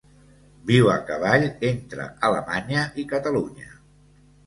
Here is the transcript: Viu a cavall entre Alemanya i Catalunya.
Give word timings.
Viu 0.69 0.89
a 0.93 0.95
cavall 1.09 1.45
entre 1.73 2.09
Alemanya 2.31 2.89
i 3.05 3.09
Catalunya. 3.15 3.73